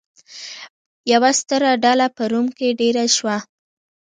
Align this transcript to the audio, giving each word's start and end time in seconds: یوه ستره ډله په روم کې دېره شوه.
یوه 1.11 1.31
ستره 1.39 1.71
ډله 1.83 2.07
په 2.15 2.23
روم 2.31 2.47
کې 2.57 2.67
دېره 2.79 3.05
شوه. 3.15 3.37